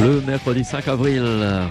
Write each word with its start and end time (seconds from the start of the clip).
Le 0.00 0.20
mercredi 0.20 0.62
5 0.62 0.86
avril, 0.86 1.22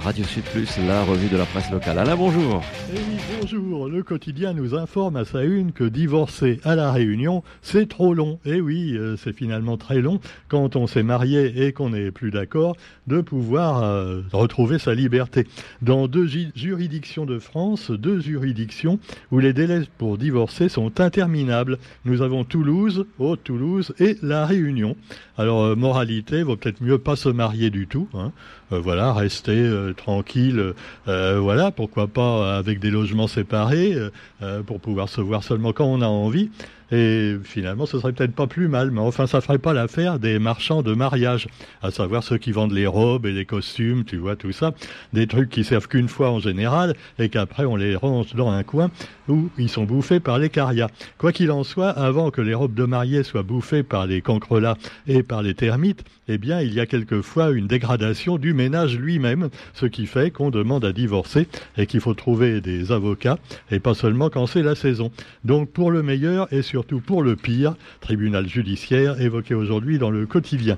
Radio 0.04 0.26
Sud 0.26 0.44
Plus, 0.44 0.78
la 0.86 1.02
revue 1.04 1.30
de 1.30 1.38
la 1.38 1.46
presse 1.46 1.72
locale. 1.72 1.98
Alain, 1.98 2.18
bonjour. 2.18 2.62
Eh 2.94 2.98
oui, 2.98 3.18
bonjour. 3.40 3.88
Le 3.88 4.04
quotidien 4.04 4.52
nous 4.52 4.76
informe 4.76 5.16
à 5.16 5.24
sa 5.24 5.44
une 5.44 5.72
que 5.72 5.86
divorcer 5.86 6.60
à 6.66 6.76
la 6.76 6.92
Réunion, 6.92 7.42
c'est 7.62 7.88
trop 7.88 8.14
long. 8.14 8.40
Et 8.46 8.56
eh 8.56 8.62
oui, 8.62 8.98
euh, 8.98 9.16
c'est 9.16 9.32
finalement 9.32 9.78
très 9.78 10.02
long 10.02 10.20
quand 10.50 10.76
on 10.76 10.88
s'est 10.88 11.04
marié 11.04 11.66
et 11.66 11.72
qu'on 11.72 11.92
n'est 11.92 12.12
plus 12.12 12.30
d'accord 12.30 12.76
de 13.08 13.22
pouvoir 13.22 13.82
euh, 13.84 14.22
retrouver 14.34 14.78
sa 14.78 14.94
liberté. 14.94 15.48
Dans 15.82 16.10
deux 16.10 16.28
juridictions 16.28 17.26
de 17.26 17.40
France, 17.40 17.92
deux 17.92 18.20
juridictions 18.20 19.00
où 19.32 19.40
les 19.40 19.54
délais 19.54 19.84
pour 19.98 20.18
divorcer 20.18 20.68
sont 20.68 21.00
interminables. 21.00 21.78
Nous 22.04 22.22
avons 22.22 22.44
Toulouse, 22.44 23.06
Haute-Toulouse 23.20 23.94
et 24.00 24.18
la 24.22 24.46
Réunion. 24.46 24.98
Alors, 25.38 25.64
euh, 25.64 25.76
moralité, 25.76 26.44
vaut 26.44 26.58
peut-être 26.58 26.82
mieux 26.82 26.98
pas 26.98 27.16
se 27.16 27.30
marier 27.30 27.70
du 27.70 27.88
tout. 27.88 28.10
Hein. 28.20 28.32
Euh, 28.72 28.80
voilà, 28.80 29.14
rester 29.14 29.58
euh, 29.58 29.94
tranquille, 29.94 30.74
euh, 31.08 31.40
voilà, 31.40 31.72
pourquoi 31.72 32.08
pas 32.08 32.58
avec 32.58 32.80
des 32.80 32.90
logements 32.90 33.28
séparés, 33.28 33.96
pour 34.66 34.80
pouvoir 34.80 35.10
se 35.10 35.22
voir 35.22 35.44
seulement 35.44 35.74
quand 35.74 35.86
on 35.86 36.02
a 36.02 36.08
envie. 36.08 36.50
Et 36.92 37.36
finalement, 37.44 37.86
ce 37.86 38.00
serait 38.00 38.14
peut-être 38.14 38.34
pas 38.34 38.48
plus 38.48 38.68
mal, 38.68 38.92
mais 38.92 39.02
enfin, 39.02 39.28
ça 39.28 39.42
ferait 39.42 39.58
pas 39.58 39.74
l'affaire 39.74 40.20
des 40.20 40.40
marchands 40.40 40.82
de 40.82 40.94
mariage, 40.94 41.48
à 41.82 41.92
savoir 41.92 42.24
ceux 42.24 42.38
qui 42.38 42.52
vendent 42.52 42.72
les 42.72 42.88
robes 42.88 43.26
et 43.26 43.34
les 43.34 43.46
costumes, 43.46 44.06
tu 44.06 44.18
vois, 44.18 44.36
tout 44.36 44.54
ça, 44.54 44.74
des 45.12 45.28
trucs 45.28 45.50
qui 45.50 45.64
servent 45.64 45.88
qu'une 45.88 46.08
fois 46.08 46.32
en 46.32 46.40
général, 46.40 46.96
et 47.20 47.30
qu'après 47.30 47.66
on 47.66 47.76
les 47.76 47.96
range 47.96 48.34
dans 48.36 48.50
un 48.50 48.64
coin 48.64 48.90
où 49.28 49.50
ils 49.58 49.70
sont 49.70 49.84
bouffés 49.84 50.22
par 50.22 50.40
les 50.40 50.50
carias. 50.50 50.88
Quoi 51.18 51.34
qu'il 51.34 51.52
en 51.52 51.64
soit, 51.64 51.90
avant 51.90 52.32
que 52.32 52.42
les 52.42 52.54
robes 52.54 52.74
de 52.74 52.86
mariée 52.86 53.24
soient 53.24 53.44
bouffées 53.44 53.84
par 53.84 54.08
les 54.08 54.22
cancrelats 54.22 54.78
et 55.08 55.24
par 55.24 55.42
les 55.42 55.54
termites, 55.54 56.06
eh 56.30 56.38
bien, 56.38 56.62
il 56.62 56.74
y 56.74 56.80
a 56.80 56.86
quelquefois 56.86 57.52
une 57.52 57.68
dégradation 57.68 58.38
du 58.38 58.54
ménage 58.54 58.98
lui-même, 58.98 59.50
ce 59.74 59.86
qui 59.86 60.06
fait 60.06 60.32
qu'on 60.32 60.50
demande 60.50 60.86
à 60.86 60.94
divorcer 60.94 61.48
et 61.78 61.86
qu'il 61.86 62.00
faut 62.00 62.14
trouver 62.14 62.62
des 62.62 62.92
avocats, 62.92 63.38
et 63.72 63.80
pas 63.80 63.94
seulement 63.94 64.30
quand 64.30 64.46
c'est 64.48 64.64
la 64.64 64.76
saison. 64.76 65.12
Donc, 65.44 65.70
pour 65.72 65.92
le 65.92 66.04
meilleur 66.04 66.52
et 66.54 66.62
surtout 66.78 67.00
pour 67.00 67.24
le 67.24 67.36
pire, 67.36 67.74
tribunal 68.02 68.48
judiciaire 68.48 69.20
évoqué 69.20 69.56
aujourd'hui 69.56 69.98
dans 69.98 70.12
le 70.12 70.28
quotidien. 70.28 70.78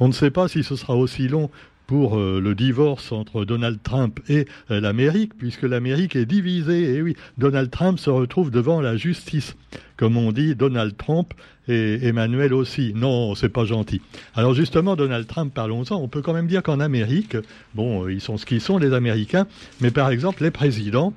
On 0.00 0.08
ne 0.08 0.12
sait 0.14 0.30
pas 0.30 0.48
si 0.48 0.62
ce 0.62 0.74
sera 0.74 0.96
aussi 0.96 1.28
long 1.28 1.50
pour 1.86 2.16
euh, 2.16 2.40
le 2.40 2.54
divorce 2.54 3.12
entre 3.12 3.44
Donald 3.44 3.78
Trump 3.82 4.20
et 4.30 4.46
euh, 4.70 4.80
l'Amérique, 4.80 5.36
puisque 5.36 5.64
l'Amérique 5.64 6.16
est 6.16 6.24
divisée. 6.24 6.94
Et 6.94 7.02
oui, 7.02 7.14
Donald 7.36 7.70
Trump 7.70 7.98
se 7.98 8.08
retrouve 8.08 8.50
devant 8.50 8.80
la 8.80 8.96
justice. 8.96 9.54
Comme 9.98 10.16
on 10.16 10.32
dit, 10.32 10.54
Donald 10.54 10.96
Trump 10.96 11.34
et 11.68 11.98
Emmanuel 12.06 12.54
aussi. 12.54 12.94
Non, 12.96 13.34
c'est 13.34 13.50
pas 13.50 13.66
gentil. 13.66 14.00
Alors 14.34 14.54
justement, 14.54 14.96
Donald 14.96 15.26
Trump, 15.26 15.52
parlons-en. 15.54 15.96
On 15.96 16.08
peut 16.08 16.22
quand 16.22 16.32
même 16.32 16.46
dire 16.46 16.62
qu'en 16.62 16.80
Amérique, 16.80 17.36
bon, 17.74 18.08
ils 18.08 18.22
sont 18.22 18.38
ce 18.38 18.46
qu'ils 18.46 18.62
sont, 18.62 18.78
les 18.78 18.94
Américains, 18.94 19.46
mais 19.82 19.90
par 19.90 20.08
exemple, 20.08 20.42
les 20.42 20.50
présidents 20.50 21.12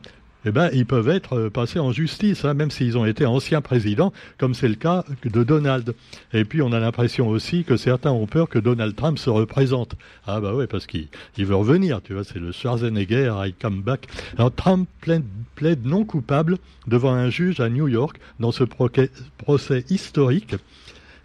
eh 0.47 0.51
ben, 0.51 0.69
ils 0.71 0.85
peuvent 0.85 1.09
être 1.09 1.33
euh, 1.33 1.49
passés 1.49 1.79
en 1.79 1.91
justice, 1.91 2.45
hein, 2.45 2.53
même 2.53 2.71
s'ils 2.71 2.97
ont 2.97 3.05
été 3.05 3.25
anciens 3.25 3.59
présidents, 3.59 4.13
comme 4.37 4.53
c'est 4.53 4.69
le 4.69 4.75
cas 4.75 5.03
de 5.25 5.43
Donald. 5.43 5.93
Et 6.33 6.45
puis, 6.45 6.61
on 6.61 6.71
a 6.71 6.79
l'impression 6.79 7.27
aussi 7.27 7.65
que 7.65 7.75
certains 7.75 8.11
ont 8.11 8.27
peur 8.27 8.47
que 8.47 8.57
Donald 8.57 8.95
Trump 8.95 9.19
se 9.19 9.29
représente. 9.29 9.95
Ah 10.25 10.39
bah 10.39 10.53
ouais, 10.53 10.67
parce 10.67 10.87
qu'il 10.87 11.09
veut 11.37 11.55
revenir, 11.55 12.01
tu 12.01 12.13
vois, 12.13 12.23
c'est 12.23 12.39
le 12.39 12.53
Schwarzenegger, 12.53 13.33
I 13.45 13.53
come 13.53 13.81
back. 13.81 14.07
Alors, 14.37 14.53
Trump 14.53 14.87
plaide, 15.01 15.25
plaide 15.55 15.85
non 15.85 16.05
coupable 16.05 16.57
devant 16.87 17.11
un 17.11 17.29
juge 17.29 17.59
à 17.59 17.69
New 17.69 17.89
York 17.89 18.17
dans 18.39 18.53
ce 18.53 18.63
procès 18.63 19.83
historique 19.89 20.55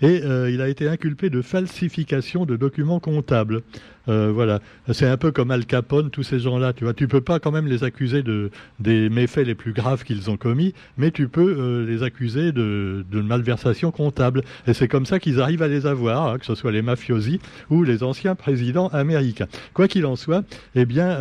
et 0.02 0.20
euh, 0.24 0.50
il 0.50 0.60
a 0.60 0.68
été 0.68 0.88
inculpé 0.88 1.30
de 1.30 1.40
falsification 1.42 2.44
de 2.44 2.56
documents 2.56 2.98
comptables. 2.98 3.62
Euh, 4.08 4.32
voilà, 4.32 4.60
c'est 4.92 5.06
un 5.06 5.16
peu 5.16 5.30
comme 5.30 5.50
Al 5.50 5.64
Capone, 5.66 6.10
tous 6.10 6.22
ces 6.22 6.40
gens-là. 6.40 6.72
Tu 6.72 6.84
vois, 6.84 6.94
tu 6.94 7.08
peux 7.08 7.20
pas 7.20 7.38
quand 7.38 7.52
même 7.52 7.66
les 7.66 7.84
accuser 7.84 8.22
de 8.22 8.50
des 8.80 9.08
méfaits 9.08 9.46
les 9.46 9.54
plus 9.54 9.72
graves 9.72 10.04
qu'ils 10.04 10.30
ont 10.30 10.36
commis, 10.36 10.74
mais 10.98 11.10
tu 11.10 11.28
peux 11.28 11.56
euh, 11.58 11.86
les 11.86 12.02
accuser 12.02 12.52
de, 12.52 13.04
de 13.10 13.20
malversation 13.20 13.90
comptable. 13.90 14.42
Et 14.66 14.74
c'est 14.74 14.88
comme 14.88 15.06
ça 15.06 15.18
qu'ils 15.18 15.40
arrivent 15.40 15.62
à 15.62 15.68
les 15.68 15.86
avoir, 15.86 16.28
hein, 16.28 16.38
que 16.38 16.46
ce 16.46 16.54
soit 16.54 16.72
les 16.72 16.82
mafiosi 16.82 17.40
ou 17.70 17.84
les 17.84 18.02
anciens 18.02 18.34
présidents 18.34 18.88
américains. 18.88 19.46
Quoi 19.74 19.88
qu'il 19.88 20.06
en 20.06 20.16
soit, 20.16 20.44
eh 20.74 20.84
bien, 20.84 21.18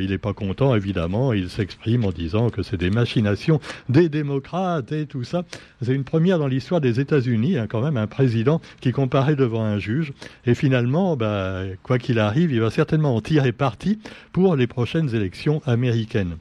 il 0.00 0.10
n'est 0.10 0.18
pas 0.18 0.32
content 0.32 0.74
évidemment. 0.74 1.32
Il 1.32 1.50
s'exprime 1.50 2.04
en 2.04 2.10
disant 2.10 2.50
que 2.50 2.62
c'est 2.62 2.76
des 2.76 2.90
machinations 2.90 3.60
des 3.88 4.08
démocrates 4.08 4.92
et 4.92 5.06
tout 5.06 5.24
ça. 5.24 5.42
C'est 5.82 5.94
une 5.94 6.04
première 6.04 6.38
dans 6.38 6.46
l'histoire 6.46 6.80
des 6.80 7.00
États-Unis, 7.00 7.58
hein, 7.58 7.66
quand 7.68 7.82
même, 7.82 7.96
un 7.96 8.06
président 8.06 8.60
qui 8.80 8.92
comparaît 8.92 9.36
devant 9.36 9.64
un 9.64 9.78
juge. 9.78 10.12
Et 10.46 10.54
finalement, 10.54 11.16
bah, 11.16 11.62
quoi 11.82 11.98
qu'il 11.98 12.18
arrive, 12.26 12.52
il 12.52 12.60
va 12.60 12.70
certainement 12.70 13.14
en 13.14 13.20
tirer 13.20 13.52
parti 13.52 13.98
pour 14.32 14.56
les 14.56 14.66
prochaines 14.66 15.14
élections 15.14 15.62
américaines. 15.66 16.36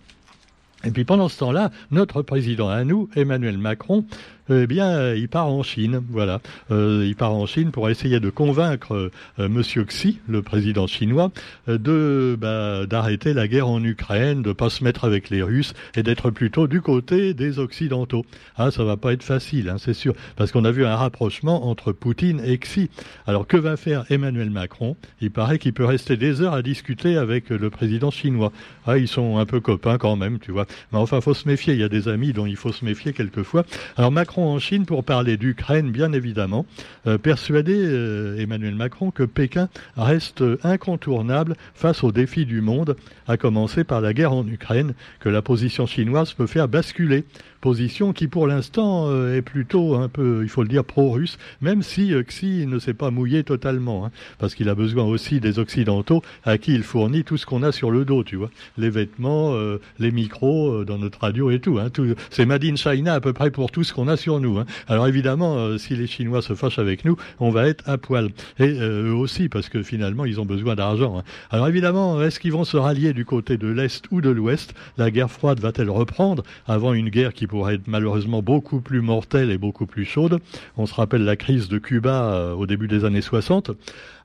Et 0.84 0.92
puis 0.92 1.06
pendant 1.06 1.30
ce 1.30 1.38
temps-là, 1.40 1.72
notre 1.92 2.22
président 2.22 2.70
à 2.70 2.84
nous, 2.84 3.10
Emmanuel 3.16 3.58
Macron, 3.58 4.06
eh 4.50 4.68
bien, 4.68 5.14
il 5.14 5.30
part 5.30 5.48
en 5.48 5.64
Chine, 5.64 6.02
voilà. 6.10 6.42
Euh, 6.72 7.06
il 7.06 7.16
part 7.16 7.34
en 7.34 7.46
Chine 7.46 7.72
pour 7.72 7.90
essayer 7.90 8.20
de 8.20 8.30
convaincre 8.30 9.12
euh, 9.40 9.50
Monsieur 9.50 9.84
Xi, 9.86 10.20
le 10.28 10.42
président 10.42 10.88
chinois, 10.88 11.32
euh, 11.70 12.36
bah, 12.36 12.86
d'arrêter 12.86 13.34
la 13.34 13.48
guerre 13.48 13.68
en 13.68 13.84
Ukraine, 13.84 14.42
de 14.42 14.54
pas 14.54 14.70
se 14.70 14.84
mettre 14.84 15.06
avec 15.06 15.30
les 15.30 15.42
Russes 15.42 15.74
et 15.96 16.04
d'être 16.04 16.32
plutôt 16.32 16.68
du 16.68 16.82
côté 16.82 17.34
des 17.34 17.60
Occidentaux. 17.60 18.26
Ah, 18.58 18.72
ça 18.72 18.84
va 18.84 18.98
pas 18.98 19.14
être 19.14 19.24
facile, 19.24 19.70
hein, 19.70 19.78
c'est 19.78 19.94
sûr, 19.94 20.14
parce 20.36 20.52
qu'on 20.52 20.66
a 20.66 20.72
vu 20.72 20.86
un 20.86 20.96
rapprochement 20.96 21.68
entre 21.68 21.92
Poutine 21.92 22.42
et 22.44 22.58
Xi. 22.58 22.90
Alors 23.28 23.48
que 23.48 23.58
va 23.58 23.78
faire 23.78 24.06
Emmanuel 24.10 24.50
Macron? 24.50 24.96
Il 25.22 25.32
paraît 25.32 25.60
qu'il 25.60 25.74
peut 25.74 25.86
rester 25.86 26.18
des 26.18 26.42
heures 26.42 26.54
à 26.54 26.62
discuter 26.62 27.18
avec 27.18 27.50
le 27.50 27.70
président 27.70 28.12
chinois. 28.12 28.52
Ah, 28.86 28.98
ils 28.98 29.08
sont 29.08 29.38
un 29.38 29.46
peu 29.46 29.60
copains 29.60 29.98
quand 29.98 30.16
même, 30.16 30.40
tu 30.40 30.52
vois. 30.52 30.66
Mais 30.92 30.98
enfin, 30.98 31.22
faut 31.22 31.34
se 31.34 31.48
méfier. 31.48 31.74
Il 31.74 31.80
y 31.80 31.84
a 31.84 31.90
des 31.90 32.08
amis 32.08 32.34
dont 32.34 32.46
il 32.46 32.56
faut 32.56 32.72
se 32.72 32.84
méfier 32.84 33.14
quelquefois. 33.14 33.66
Alors 33.98 34.12
Macron 34.12 34.31
en 34.40 34.60
Chine 34.60 34.86
pour 34.86 35.04
parler 35.04 35.38
d'Ukraine, 35.38 35.92
bien 35.92 36.14
évidemment, 36.14 36.66
euh, 37.08 37.18
persuadé 37.18 37.74
euh, 37.76 38.38
Emmanuel 38.38 38.76
Macron 38.76 39.12
que 39.12 39.24
Pékin 39.24 39.70
reste 39.98 40.44
incontournable 40.64 41.56
face 41.74 42.04
aux 42.04 42.12
défis 42.12 42.46
du 42.46 42.62
monde, 42.62 42.96
à 43.32 43.38
commencer 43.38 43.84
par 43.84 44.02
la 44.02 44.14
guerre 44.14 44.34
en 44.34 44.46
Ukraine, 44.46 44.94
que 45.20 45.30
la 45.30 45.42
position 45.42 45.86
chinoise 45.86 46.34
peut 46.34 46.48
faire 46.48 46.68
basculer 46.68 47.26
position 47.62 48.12
qui 48.12 48.28
pour 48.28 48.48
l'instant 48.48 49.06
euh, 49.08 49.38
est 49.38 49.42
plutôt 49.42 49.96
un 49.96 50.10
peu, 50.10 50.42
il 50.44 50.50
faut 50.50 50.64
le 50.64 50.68
dire, 50.68 50.84
pro-russe, 50.84 51.38
même 51.62 51.84
si 51.84 52.14
euh, 52.14 52.24
Xi 52.24 52.66
ne 52.68 52.80
s'est 52.80 52.96
pas 52.96 53.12
mouillé 53.12 53.44
totalement, 53.44 54.06
hein, 54.06 54.12
parce 54.40 54.56
qu'il 54.56 54.68
a 54.68 54.76
besoin 54.76 55.06
aussi 55.06 55.40
des 55.40 55.60
Occidentaux 55.60 56.24
à 56.44 56.58
qui 56.58 56.74
il 56.74 56.84
fournit 56.84 57.24
tout 57.24 57.38
ce 57.38 57.46
qu'on 57.46 57.64
a 57.64 57.72
sur 57.72 57.92
le 57.92 58.04
dos, 58.04 58.24
tu 58.24 58.36
vois, 58.36 58.50
les 58.78 58.90
vêtements, 58.90 59.54
euh, 59.54 59.80
les 60.00 60.12
micros 60.12 60.84
dans 60.84 60.98
notre 60.98 61.22
radio 61.22 61.52
et 61.52 61.60
tout. 61.60 61.78
Hein, 61.78 61.90
tout 61.92 62.16
c'est 62.32 62.46
Made 62.46 62.66
in 62.66 62.76
China 62.76 63.14
à 63.14 63.22
peu 63.22 63.32
près 63.32 63.52
pour 63.52 63.72
tout 63.72 63.84
ce 63.84 63.94
qu'on 63.94 64.08
a 64.08 64.18
sur 64.18 64.40
nous. 64.40 64.58
Hein. 64.58 64.66
Alors 64.88 65.08
évidemment, 65.08 65.78
si 65.78 65.96
les 65.96 66.08
Chinois 66.08 66.42
se 66.42 66.56
fâchent 66.56 66.80
avec 66.80 67.06
nous, 67.06 67.16
on 67.40 67.52
va 67.52 67.68
être 67.68 67.88
à 67.88 67.98
poil. 67.98 68.30
Et 68.60 68.80
eux 68.80 69.14
aussi, 69.14 69.48
parce 69.50 69.70
que 69.70 69.84
finalement, 69.84 70.26
ils 70.26 70.42
ont 70.42 70.46
besoin 70.46 70.76
d'argent. 70.76 71.24
Alors 71.52 71.68
évidemment, 71.68 72.22
est-ce 72.22 72.40
qu'ils 72.40 72.52
vont 72.52 72.64
se 72.64 72.78
rallier 72.78 73.14
du 73.14 73.21
côté 73.26 73.58
de 73.58 73.68
l'Est 73.68 74.06
ou 74.12 74.22
de 74.22 74.30
l'Ouest 74.30 74.74
La 74.98 75.12
guerre 75.12 75.32
froide 75.32 75.60
va-t-elle 75.60 75.90
reprendre 75.90 76.44
avant 76.68 76.94
une 76.94 77.10
guerre 77.10 77.34
qui 77.34 77.48
pourrait 77.48 77.76
être 77.76 77.88
malheureusement 77.88 78.42
beaucoup 78.42 78.82
plus 78.82 79.02
mortelle 79.02 79.52
et 79.52 79.58
beaucoup 79.58 79.86
plus 79.86 80.06
chaude? 80.06 80.40
On 80.78 80.86
se 80.86 80.94
rappelle 80.94 81.24
la 81.24 81.36
crise 81.36 81.68
de 81.68 81.78
Cuba 81.78 82.34
euh, 82.34 82.54
au 82.54 82.66
début 82.66 82.88
des 82.88 83.06
années 83.06 83.22
60. 83.22 83.72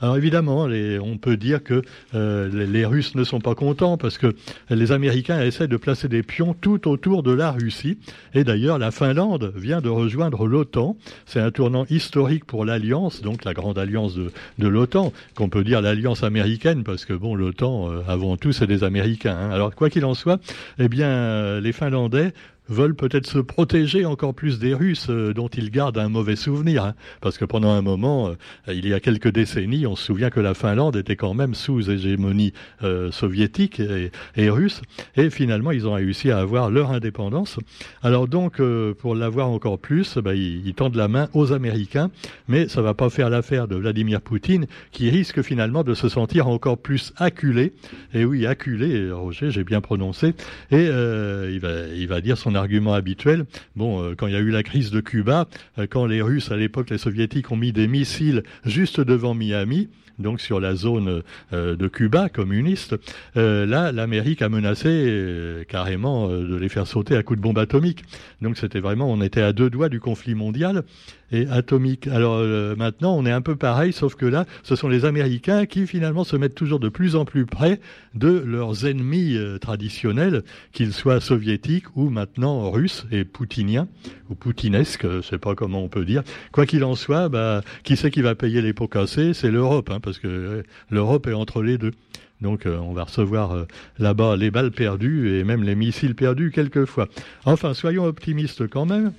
Alors 0.00 0.16
évidemment, 0.16 0.68
on 1.02 1.16
peut 1.16 1.36
dire 1.36 1.62
que 1.62 1.82
euh, 2.14 2.66
les, 2.66 2.84
Russes 2.84 3.14
ne 3.14 3.24
sont 3.24 3.40
pas 3.40 3.54
contents 3.54 3.96
parce 3.96 4.18
que 4.18 4.34
les 4.68 4.92
Américains 4.92 5.40
essaient 5.40 5.68
de 5.68 5.76
placer 5.76 6.08
des 6.08 6.22
pions 6.22 6.54
tout 6.54 6.88
autour 6.88 7.22
de 7.22 7.32
la 7.32 7.50
Russie. 7.50 7.98
Et 8.34 8.44
d'ailleurs, 8.44 8.78
la 8.78 8.90
Finlande 8.90 9.52
vient 9.56 9.80
de 9.80 9.88
rejoindre 9.88 10.46
l'OTAN. 10.46 10.96
C'est 11.24 11.40
un 11.40 11.50
tournant 11.50 11.86
historique 11.88 12.44
pour 12.44 12.64
l'alliance, 12.64 13.22
donc 13.22 13.44
la 13.44 13.54
grande 13.54 13.78
alliance 13.78 14.14
de, 14.14 14.68
l'OTAN, 14.68 15.12
qu'on 15.34 15.48
peut 15.48 15.65
dire 15.65 15.80
l'alliance 15.80 16.22
américaine 16.22 16.84
parce 16.84 17.04
que 17.04 17.15
bon, 17.15 17.34
l'OTAN, 17.34 17.91
euh, 17.91 18.03
avant 18.06 18.36
tout, 18.36 18.53
c'est 18.53 18.66
des 18.66 18.84
Américains. 18.86 19.36
Hein. 19.36 19.50
Alors 19.50 19.74
quoi 19.74 19.91
qu'il 19.91 20.04
en 20.04 20.15
soit, 20.15 20.41
eh 20.78 20.88
bien, 20.88 21.60
les 21.60 21.72
Finlandais 21.72 22.33
veulent 22.68 22.95
peut-être 22.95 23.27
se 23.27 23.39
protéger 23.39 24.04
encore 24.04 24.34
plus 24.34 24.59
des 24.59 24.74
Russes 24.74 25.07
euh, 25.10 25.33
dont 25.33 25.48
ils 25.48 25.71
gardent 25.71 25.98
un 25.98 26.09
mauvais 26.09 26.36
souvenir. 26.36 26.84
Hein. 26.84 26.95
parce 27.21 27.39
que 27.39 27.45
pendant 27.45 27.71
un 27.71 27.83
moment, 27.83 28.28
euh, 28.28 28.34
il 28.72 28.86
y 28.86 28.95
a 28.95 29.01
quelques 29.01 29.30
décennies, 29.30 29.86
on 29.86 29.97
se 29.97 30.04
souvient 30.04 30.30
que 30.30 30.41
la 30.41 30.54
Finlande 30.54 30.97
était 30.97 31.16
quand 31.16 31.34
même 31.34 31.54
sous 31.54 31.91
hégémonie 31.91 32.53
euh, 32.83 33.10
soviétique 33.10 33.80
et, 33.80 34.51
russe. 34.51 34.83
Et 35.16 35.30
finalement, 35.30 35.71
ils 35.72 35.86
ont 35.86 35.95
réussi 35.95 36.30
à 36.30 36.39
avoir 36.39 36.71
leur 36.71 36.91
indépendance. 36.91 37.59
Alors 38.03 38.28
donc, 38.28 38.60
pour 38.98 39.15
l'avoir 39.15 39.48
encore 39.48 39.78
plus, 39.78 40.19
bah, 40.19 40.34
ils, 40.34 40.74
tendent 40.74 40.95
la 40.95 41.09
main 41.09 41.28
aux 41.34 41.53
Américains. 41.53 42.10
Mais 42.48 42.69
ça 42.69 42.83
va 42.83 42.95
pas 42.95 43.10
faire 43.10 43.30
l'affaire 43.30 43.69
de 43.69 43.77
Vladimir 43.77 44.21
Poutine, 44.21 44.66
qui 44.92 45.10
risque 45.10 45.42
finalement 45.42 45.84
de 45.84 45.95
se 45.95 46.09
sentir 46.09 46.48
encore 46.48 46.78
plus 46.78 47.12
acculé. 47.16 47.72
Et 48.15 48.24
oui, 48.24 48.47
acculé, 48.47 49.10
Roger, 49.10 49.51
j'ai 49.51 49.65
bien 49.65 49.80
prononcé. 49.80 50.34
Et 50.71 50.84
il, 50.84 51.60
va, 51.60 51.86
il 51.95 52.07
va 52.09 52.21
dire 52.21 52.39
son 52.39 52.55
argument 52.56 52.94
habituel. 52.94 53.44
Bon, 53.76 54.14
quand 54.16 54.26
il 54.26 54.32
y 54.32 54.36
a 54.36 54.41
eu 54.41 54.50
la 54.50 54.62
crise 54.62 54.91
de 54.91 55.00
Cuba, 55.00 55.48
quand 55.91 56.06
les 56.06 56.22
Russes 56.22 56.50
à 56.50 56.56
l'époque, 56.56 56.91
les 56.91 56.98
Soviétiques 56.98 57.50
ont 57.53 57.56
mis 57.56 57.72
des 57.72 57.86
missiles 57.86 58.42
juste 58.64 59.00
devant 59.00 59.34
Miami, 59.34 59.88
donc 60.18 60.41
sur 60.41 60.60
la 60.60 60.74
zone 60.74 61.22
euh, 61.53 61.77
de 61.77 61.89
Cuba 61.89 62.28
communiste, 62.28 62.97
euh, 63.36 63.66
là, 63.66 63.92
l'Amérique 63.92 64.42
a 64.42 64.48
menacé 64.48 64.89
euh, 64.89 65.65
carrément 65.65 66.28
de 66.28 66.57
les 66.57 66.68
faire 66.68 66.86
sauter 66.86 67.16
à 67.16 67.22
coups 67.22 67.39
de 67.39 67.42
bombe 67.42 67.59
atomique. 67.59 68.04
Donc 68.41 68.57
c'était 68.57 68.80
vraiment, 68.80 69.10
on 69.10 69.21
était 69.21 69.42
à 69.42 69.53
deux 69.53 69.71
doigts 69.71 69.89
du 69.89 70.01
conflit 70.01 70.34
mondial 70.34 70.84
et 71.33 71.47
atomique. 71.48 72.07
Alors 72.07 72.39
maintenant, 72.77 73.16
on 73.16 73.27
est 73.27 73.33
un 73.33 73.41
peu 73.41 73.57
pareil, 73.57 73.92
sauf 73.92 74.15
que 74.15 74.27
là, 74.27 74.47
ce 74.63 74.77
sont 74.77 74.89
les 74.89 75.04
Américains 75.04 75.66
qui 75.66 75.86
finalement 75.89 76.22
se 76.22 76.36
mettent 76.36 76.54
toujours 76.54 76.78
de 76.78 76.89
plus 76.89 77.16
en 77.16 77.24
plus 77.24 77.47
près 77.47 77.80
de 78.15 78.28
leurs 78.28 78.86
ennemis 78.86 79.36
traditionnels, 79.60 80.45
qu'ils 80.72 80.92
soient 80.92 81.21
soviétiques 81.21 81.97
ou 81.97 82.10
maintenant 82.10 82.71
russes 82.71 83.07
et 83.10 83.24
poutiniens 83.24 83.89
ou 84.30 84.34
poutinesques, 84.34 85.07
je 85.09 85.21
sais 85.21 85.39
pas 85.39 85.54
comment 85.54 85.83
on 85.83 85.89
peut 85.89 86.04
dire. 86.04 86.22
Quoi 86.53 86.66
qu'il 86.66 86.84
en 86.84 86.95
soit, 86.95 87.28
bah, 87.28 87.62
qui 87.83 87.97
c'est 87.97 88.10
qui 88.10 88.22
va 88.22 88.34
payer 88.34 88.62
les 88.62 88.72
pots 88.72 88.89
cassés? 88.89 89.34
C'est 89.34 89.51
l'Europe. 89.51 89.91
Hein, 89.91 90.01
parce 90.06 90.18
que 90.18 90.62
l'Europe 90.88 91.26
est 91.26 91.34
entre 91.34 91.62
les 91.62 91.76
deux. 91.76 91.92
Donc 92.41 92.66
euh, 92.66 92.78
on 92.78 92.92
va 92.92 93.04
recevoir 93.04 93.53
euh, 93.53 93.64
là-bas 93.98 94.36
les 94.36 94.50
balles 94.50 94.70
perdues 94.70 95.36
et 95.36 95.44
même 95.44 95.62
les 95.62 95.74
missiles 95.74 96.14
perdus 96.14 96.50
quelquefois. 96.50 97.08
Enfin, 97.44 97.74
soyons 97.74 98.04
optimistes 98.04 98.68
quand 98.68 98.86
même. 98.86 99.12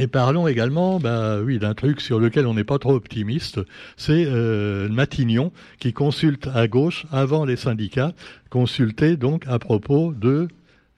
Et 0.00 0.06
parlons 0.06 0.46
également, 0.46 1.00
bah 1.00 1.40
oui, 1.42 1.58
d'un 1.58 1.74
truc 1.74 2.00
sur 2.00 2.20
lequel 2.20 2.46
on 2.46 2.54
n'est 2.54 2.62
pas 2.62 2.78
trop 2.78 2.94
optimiste, 2.94 3.58
c'est 3.96 4.26
euh, 4.28 4.88
Matignon 4.88 5.50
qui 5.80 5.92
consulte 5.92 6.48
à 6.54 6.68
gauche 6.68 7.04
avant 7.10 7.44
les 7.44 7.56
syndicats, 7.56 8.12
consulter 8.48 9.16
donc 9.16 9.42
à 9.48 9.58
propos 9.58 10.14
de 10.14 10.46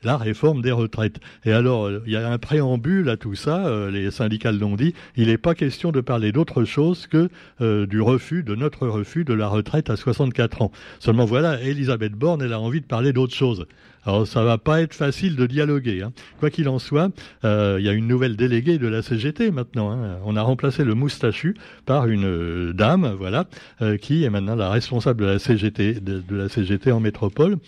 la 0.02 0.16
réforme 0.16 0.62
des 0.62 0.72
retraites. 0.72 1.20
Et 1.44 1.52
alors, 1.52 1.86
euh, 1.86 2.02
il 2.06 2.12
y 2.12 2.16
a 2.16 2.28
un 2.28 2.38
préambule 2.38 3.08
à 3.08 3.16
tout 3.16 3.34
ça, 3.34 3.66
euh, 3.66 3.90
les 3.90 4.10
syndicats 4.10 4.52
l'ont 4.52 4.76
dit, 4.76 4.94
il 5.16 5.28
n'est 5.28 5.38
pas 5.38 5.54
question 5.54 5.92
de 5.92 6.00
parler 6.00 6.32
d'autre 6.32 6.64
chose 6.64 7.06
que 7.06 7.28
euh, 7.60 7.86
du 7.86 8.00
refus, 8.00 8.42
de 8.42 8.54
notre 8.54 8.86
refus 8.86 9.24
de 9.24 9.34
la 9.34 9.48
retraite 9.48 9.90
à 9.90 9.96
64 9.96 10.62
ans. 10.62 10.72
Seulement 10.98 11.24
voilà, 11.24 11.60
Elisabeth 11.60 12.12
Borne, 12.12 12.42
elle 12.42 12.52
a 12.52 12.60
envie 12.60 12.80
de 12.80 12.86
parler 12.86 13.12
d'autre 13.12 13.34
chose. 13.34 13.66
Alors 14.04 14.26
ça 14.26 14.42
va 14.42 14.56
pas 14.56 14.80
être 14.80 14.94
facile 14.94 15.36
de 15.36 15.46
dialoguer. 15.46 16.02
Hein. 16.02 16.12
Quoi 16.38 16.48
qu'il 16.48 16.70
en 16.70 16.78
soit, 16.78 17.10
il 17.44 17.82
y 17.82 17.88
a 17.88 17.92
une 17.92 18.08
nouvelle 18.08 18.34
déléguée 18.34 18.78
de 18.78 18.86
la 18.86 19.02
CGT 19.02 19.50
maintenant. 19.50 19.92
Hein. 19.92 20.16
On 20.24 20.36
a 20.36 20.42
remplacé 20.42 20.84
le 20.84 20.94
moustachu 20.94 21.54
par 21.84 22.06
une 22.06 22.72
dame, 22.72 23.14
voilà, 23.18 23.44
qui 24.00 24.24
est 24.24 24.30
maintenant 24.30 24.56
la 24.56 24.70
responsable 24.70 25.20
de 25.20 25.26
la 25.26 25.38
CGT, 25.38 26.00
de 26.00 26.22
la 26.34 26.48
CGT 26.48 26.92
en 26.92 27.00
métropole. 27.00 27.58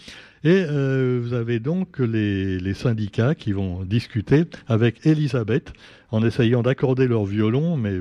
Et 0.44 0.64
euh, 0.68 1.20
vous 1.22 1.34
avez 1.34 1.60
donc 1.60 1.98
les, 2.00 2.74
syndicats 2.74 3.34
qui 3.34 3.52
vont 3.52 3.84
discuter 3.84 4.44
avec 4.66 5.06
Elisabeth 5.06 5.72
en 6.10 6.24
essayant 6.24 6.62
d'accorder 6.62 7.06
leur 7.06 7.24
violon, 7.24 7.76
mais 7.76 8.00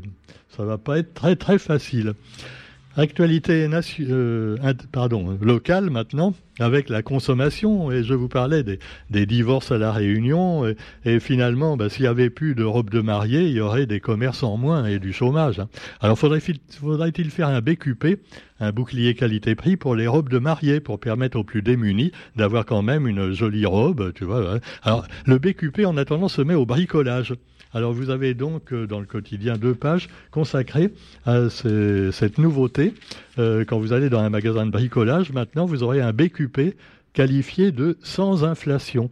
ça 0.50 0.66
va 0.66 0.78
pas 0.78 0.98
être 0.98 1.14
très 1.14 1.36
très 1.36 1.60
facile. 1.60 2.14
Actualité 2.98 3.70
euh, 4.02 4.58
pardon, 4.92 5.38
locale 5.42 5.90
maintenant, 5.90 6.34
avec 6.60 6.90
la 6.90 7.02
consommation, 7.02 7.90
et 7.90 8.04
je 8.04 8.14
vous 8.14 8.28
parlais 8.28 8.64
des, 8.64 9.26
divorces 9.26 9.72
à 9.72 9.78
la 9.78 9.94
Réunion, 9.94 10.66
et, 11.06 11.20
finalement, 11.22 11.78
bah, 11.78 11.90
s'il 11.90 12.04
y 12.04 12.08
avait 12.08 12.30
plus 12.30 12.54
de 12.54 12.66
robes 12.66 12.90
de 12.90 13.00
mariée, 13.00 13.44
il 13.44 13.54
y 13.54 13.62
aurait 13.62 13.86
des 13.86 14.02
commerces 14.02 14.44
en 14.44 14.58
moins 14.58 14.86
et 14.88 15.00
du 15.00 15.14
chômage. 15.14 15.60
Hein. 15.60 15.70
Alors 16.02 16.20
faudrait-il 16.20 17.30
faire 17.30 17.48
un 17.48 17.62
BQP, 17.62 18.20
un 18.62 18.72
bouclier 18.72 19.16
qualité-prix 19.16 19.75
pour 19.75 19.96
les 19.96 20.08
robes 20.08 20.30
de 20.30 20.38
mariée, 20.38 20.80
pour 20.80 21.00
permettre 21.00 21.38
aux 21.38 21.44
plus 21.44 21.62
démunis 21.62 22.12
d'avoir 22.36 22.66
quand 22.66 22.81
même 22.81 23.08
une 23.08 23.34
jolie 23.34 23.66
robe, 23.66 24.13
tu 24.13 24.24
vois. 24.24 24.56
Hein. 24.56 24.60
Alors 24.84 25.06
le 25.25 25.38
BQP, 25.38 25.86
en 25.86 25.98
attendant, 25.98 26.30
se 26.30 26.42
met 26.42 26.54
au 26.54 26.66
bricolage. 26.66 27.34
Alors 27.74 27.94
vous 27.94 28.10
avez 28.10 28.34
donc 28.34 28.74
euh, 28.74 28.86
dans 28.86 29.00
le 29.00 29.06
quotidien 29.06 29.58
deux 29.58 29.74
pages 29.74 30.10
consacrées 30.30 30.94
à 31.25 31.50
cette 31.50 32.38
nouveauté. 32.38 32.94
Euh, 33.40 33.63
quand 33.66 33.80
vous 33.80 33.94
allez 33.94 34.10
dans 34.10 34.19
un 34.19 34.30
magasin 34.30 34.66
de 34.66 34.72
bricolage, 34.72 35.31
maintenant 35.31 35.66
vous 35.66 35.84
aurez 35.84 36.02
un 36.02 36.12
BQP 36.12 36.75
qualifié 37.13 37.72
de 37.72 37.98
sans 38.04 38.44
inflation. 38.44 39.10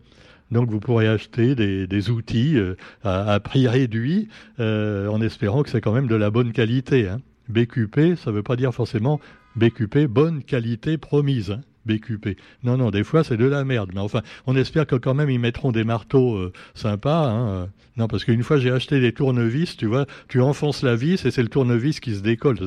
Donc 0.51 0.69
vous 0.69 0.79
pourrez 0.79 1.07
acheter 1.07 1.53
des, 1.55 2.09
outils 2.09 2.57
euh, 2.57 2.75
à, 3.03 3.39
prix 3.39 3.67
réduit 3.67 4.29
en 4.57 5.21
espérant 5.21 5.63
que 5.63 5.69
c'est 5.69 5.81
quand 5.81 5.93
même 5.93 6.07
de 6.07 6.15
la 6.15 6.29
bonne 6.31 6.51
qualité. 6.51 7.07
Hein. 7.07 7.19
BQP, 7.49 8.15
ça 8.15 8.31
ne 8.31 8.35
veut 8.35 8.43
pas 8.43 8.55
dire 8.55 8.73
forcément 8.73 9.19
BQP, 9.55 10.07
bonne 10.07 10.43
qualité 10.43 10.97
promise. 10.97 11.51
Hein. 11.51 11.61
BQP. 11.89 12.37
Non, 12.63 12.77
non, 12.77 12.91
des 12.91 13.03
fois 13.03 13.23
c'est 13.23 13.37
de 13.37 13.45
la 13.45 13.63
merde. 13.63 13.91
Mais 13.93 13.99
enfin, 13.99 14.21
on 14.47 14.55
espère 14.55 14.85
que 14.85 14.95
quand 14.95 15.13
même 15.13 15.29
ils 15.29 15.39
mettront 15.39 15.71
des 15.71 15.83
marteaux 15.83 16.35
euh, 16.35 16.53
sympas. 16.75 17.29
Hein. 17.29 17.69
Non, 17.97 18.07
parce 18.07 18.23
qu'une 18.23 18.43
fois 18.43 18.57
j'ai 18.57 18.71
acheté 18.71 18.99
des 18.99 19.11
tournevis, 19.11 19.75
tu 19.75 19.87
vois, 19.87 20.05
tu 20.27 20.39
enfonces 20.41 20.83
la 20.83 20.95
vis 20.95 21.25
et 21.25 21.31
c'est 21.31 21.43
le 21.43 21.49
tournevis 21.49 21.99
qui 21.99 22.15
se 22.15 22.21
décolle. 22.21 22.57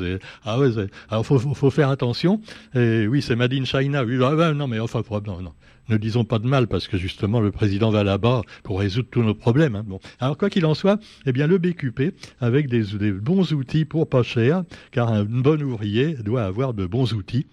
Ah 0.45 0.59
ouais, 0.59 0.71
alors 1.09 1.25
faut, 1.25 1.39
faut, 1.39 1.71
faire 1.71 1.89
attention. 1.89 2.41
Et 2.75 3.07
oui, 3.07 3.23
c'est 3.23 3.37
Made 3.37 3.55
in 3.55 3.65
China. 3.65 4.05
Oui, 4.05 4.19
ah 4.23 4.53
non, 4.53 4.67
mais 4.67 4.79
enfin, 4.79 5.03
non, 5.27 5.41
non. 5.41 5.53
Ne 5.89 5.97
disons 5.97 6.25
pas 6.25 6.39
de 6.39 6.47
mal 6.47 6.69
parce 6.69 6.87
que 6.87 6.97
justement 6.97 7.41
le 7.41 7.51
président 7.51 7.91
va 7.91 8.05
là-bas 8.05 8.43
pour 8.63 8.81
résoudre 8.81 9.09
tous 9.11 9.23
nos 9.23 9.35
problèmes. 9.35 9.75
Hein. 9.75 9.85
Bon. 9.87 10.01
Alors 10.21 10.39
quoi 10.39 10.49
qu'il 10.49 10.65
en 10.65 10.75
soit, 10.75 11.01
eh 11.27 11.33
bien 11.33 11.47
le 11.47 11.59
BQP 11.59 12.15
avec 12.41 12.69
des, 12.69 12.83
des 12.83 13.13
bons 13.13 13.53
outils 13.53 13.85
pour 13.85 14.09
pas 14.09 14.23
cher, 14.23 14.63
car 14.93 15.13
un 15.13 15.25
bon 15.25 15.61
ouvrier 15.61 16.15
doit 16.15 16.45
avoir 16.45 16.73
de 16.73 16.87
bons 16.87 17.13
outils. 17.15 17.47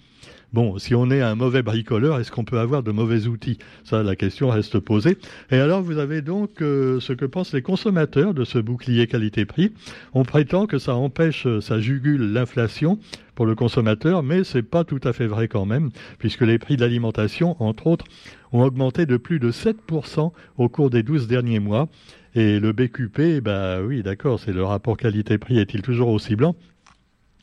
Bon, 0.52 0.80
si 0.80 0.96
on 0.96 1.12
est 1.12 1.22
un 1.22 1.36
mauvais 1.36 1.62
bricoleur, 1.62 2.20
est-ce 2.20 2.32
qu'on 2.32 2.44
peut 2.44 2.58
avoir 2.58 2.82
de 2.82 2.90
mauvais 2.92 3.28
outils? 3.28 3.60
Ça, 3.84 4.02
la 4.02 4.16
question 4.16 4.50
reste 4.50 4.80
posée. 4.80 5.20
Et 5.52 5.58
alors, 5.58 5.84
vous 5.84 6.00
avez 6.00 6.24
donc 6.24 6.64
euh, 6.64 7.00
ce 7.00 7.14
que 7.14 7.26
pensent 7.26 7.54
les 7.54 7.62
consommateurs 7.62 8.34
de 8.34 8.44
ce 8.44 8.58
bouclier 8.58 9.06
qualité-prix. 9.06 9.74
On 10.16 10.24
prétend 10.24 10.66
que 10.66 10.80
ça 10.80 10.96
empêche, 10.96 11.46
euh, 11.46 11.62
ça 11.62 11.80
jugule 11.80 12.34
l'inflation 12.34 12.98
pour 13.36 13.46
le 13.46 13.54
consommateur, 13.54 14.24
mais 14.24 14.44
c'est 14.44 14.64
pas 14.64 14.84
tout 14.84 15.00
à 15.04 15.14
fait 15.14 15.28
vrai 15.28 15.48
quand 15.48 15.68
même, 15.68 15.92
puisque 16.18 16.42
les 16.42 16.58
prix 16.58 16.78
de 16.78 16.82
l'alimentation, 16.82 17.56
entre 17.62 17.86
autres, 17.86 18.06
ont 18.52 18.64
augmenté 18.64 19.06
de 19.06 19.18
plus 19.18 19.38
de 19.38 19.52
7% 19.52 20.32
au 20.58 20.68
cours 20.68 20.90
des 20.90 21.04
12 21.04 21.28
derniers 21.28 21.60
mois. 21.60 21.90
Et 22.34 22.60
le 22.60 22.74
BQP, 22.74 23.42
bah 23.44 23.82
oui, 23.84 24.02
d'accord, 24.02 24.40
c'est 24.40 24.54
le 24.54 24.64
rapport 24.64 24.98
qualité-prix 24.98 25.60
est-il 25.60 25.84
toujours 25.84 26.10
aussi 26.10 26.36
blanc? 26.36 26.56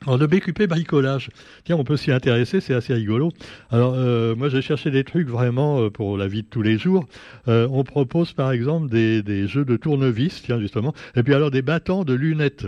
Alors 0.02 0.18
le 0.18 0.26
BQP 0.26 0.68
bricolage, 0.68 1.30
tiens, 1.64 1.76
on 1.76 1.84
peut 1.84 1.96
s'y 1.96 2.12
intéresser, 2.12 2.60
c'est 2.60 2.74
assez 2.74 2.92
rigolo. 2.92 3.32
Alors 3.70 3.94
euh, 3.96 4.36
moi 4.36 4.48
j'ai 4.48 4.60
cherché 4.60 4.90
des 4.90 5.04
trucs 5.04 5.28
vraiment 5.28 5.80
euh, 5.80 5.90
pour 5.90 6.18
la 6.18 6.28
vie 6.28 6.42
de 6.42 6.48
tous 6.48 6.62
les 6.62 6.78
jours. 6.78 7.06
Euh, 7.48 7.66
on 7.70 7.82
propose 7.82 8.32
par 8.32 8.52
exemple 8.52 8.88
des, 8.90 9.46
jeux 9.48 9.64
de 9.64 9.76
tournevis, 9.76 10.42
tiens 10.42 10.60
justement, 10.60 10.92
et 11.16 11.22
puis 11.22 11.34
alors 11.34 11.50
des 11.50 11.62
battants 11.62 12.04
de 12.04 12.14
lunettes 12.14 12.66